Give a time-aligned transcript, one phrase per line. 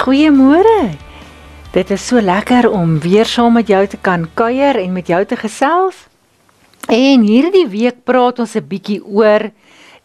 [0.00, 0.94] Goeiemôre.
[1.74, 5.18] Dit is so lekker om weer saam met jou te kan kuier en met jou
[5.28, 5.98] te gesels.
[6.88, 9.50] En hierdie week praat ons 'n bietjie oor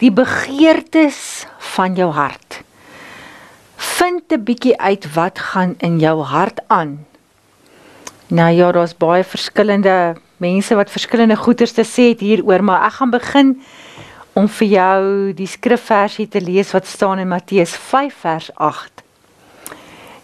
[0.04, 2.64] die begeertes van jou hart.
[3.78, 7.06] Vind 'n bietjie uit wat gaan in jou hart aan.
[8.28, 12.94] Nou ja, daar's baie verskillende mense wat verskillende goeters te sê het hieroor, maar ek
[13.00, 13.62] gaan begin
[14.34, 19.05] om vir jou die skrifversie te lees wat staan in Matteus 5 vers 8.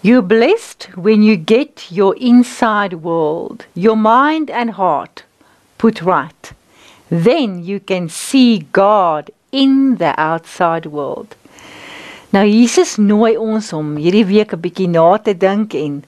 [0.04, 5.26] You're blessed when you get your inside world, your mind and heart
[5.78, 6.54] put right.
[7.12, 11.36] Then you can see God in the outside world.
[12.34, 16.04] Nou Jesus nooi ons om hierdie week 'n bietjie na te dink en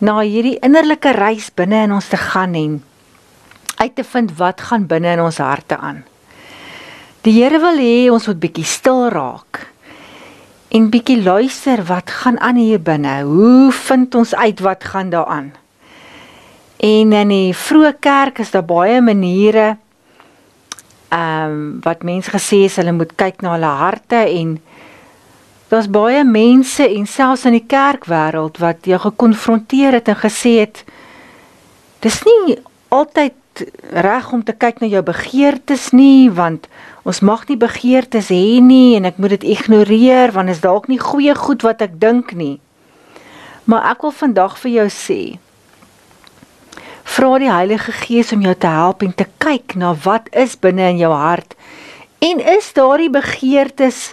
[0.00, 2.82] na hierdie innerlike reis binne in ons te gaan en
[3.76, 6.02] uit te vind wat gaan binne in ons harte aan.
[7.22, 9.51] Die Here wil hê ons moet bietjie stil raak
[10.72, 13.22] en bietjie luister wat gaan aan hier binne.
[13.28, 15.52] Hoe vind ons uit wat gaan daaraan?
[16.76, 19.76] En in die vroeë kerk is daar baie maniere
[21.12, 24.54] ehm um, wat mense gesê het hulle moet kyk na hulle harte en
[25.68, 30.80] daar's baie mense en selfs in die kerkwêreld wat jou gekonfronteer het en gesê het
[32.00, 32.56] dis nie
[32.88, 36.68] altyd reg om te kyk na jou begeertes nie want
[37.02, 41.00] Ons mag nie begeertes hê nie en ek moet dit ignoreer want is dalk nie
[41.02, 42.60] goeie goed wat ek dink nie.
[43.66, 45.22] Maar ek wil vandag vir jou sê
[47.12, 50.86] vra die Heilige Gees om jou te help en te kyk na wat is binne
[50.94, 51.56] in jou hart
[52.22, 54.12] en is daardie begeertes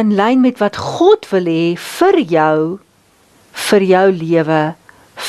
[0.00, 2.58] in lyn met wat God wil hê vir jou
[3.68, 4.60] vir jou lewe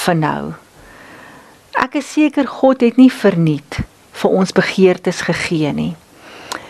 [0.04, 0.42] vir nou.
[1.80, 3.82] Ek is seker God het nie verniet
[4.22, 5.94] vir ons begeertes gegee nie.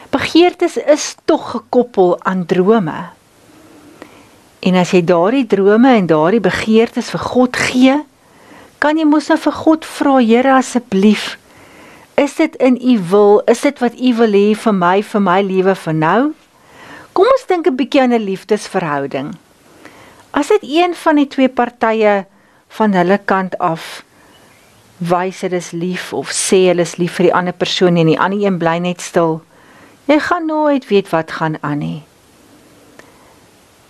[0.09, 3.09] Begeertes is tog gekoppel aan drome.
[4.59, 7.97] En as jy daardie drome en daardie begeertes vir God gee,
[8.81, 11.37] kan jy mos nou vir God vra, Here asseblief,
[12.17, 13.42] is dit in U wil?
[13.47, 16.21] Is dit wat U wil hê vir my, vir my lewe vir nou?
[17.14, 19.36] Kom ons dink 'n bietjie aan 'n liefdesverhouding.
[20.31, 22.26] As dit een van die twee partye
[22.67, 24.03] van hulle kant af
[24.97, 28.20] wys dit is lief of sê hulle is lief vir die ander persoon en die
[28.20, 29.41] ander een bly net stil,
[30.09, 32.02] Jy gaan nooit weet wat gaan aan nie.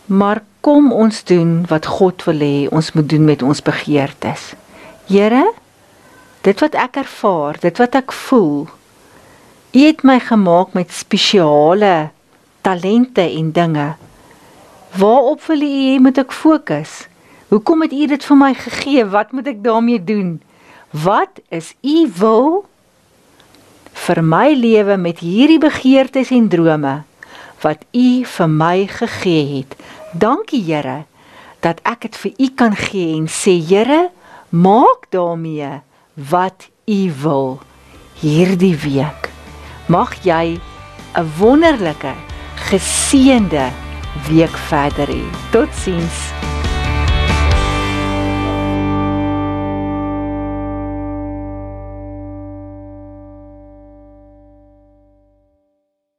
[0.05, 4.53] Maar kom ons doen wat God wil hê ons moet doen met ons begeertes.
[5.07, 5.45] Here,
[6.43, 8.67] dit wat ek ervaar, dit wat ek voel,
[9.69, 12.09] U het my gemaak met spesiale
[12.65, 13.89] talente en dinge.
[14.97, 17.05] Waarop wil U hê moet ek fokus?
[17.53, 19.05] Hoekom het U dit vir my gegee?
[19.05, 20.41] Wat moet ek daarmee doen?
[20.89, 22.65] Wat is U wil
[24.09, 26.95] vir my lewe met hierdie begeertes en drome
[27.61, 29.75] wat U vir my gegee het.
[30.17, 31.03] Dankie Here
[31.61, 34.09] dat ek dit vir U kan gee en sê Here,
[34.49, 35.83] maak daarmee
[36.31, 37.59] wat U wil
[38.23, 39.29] hierdie week.
[39.85, 40.57] Mag jy
[41.13, 42.13] 'n wonderlike,
[42.71, 43.69] geseënde
[44.25, 45.23] week verder hê.
[45.51, 46.38] Totsiens.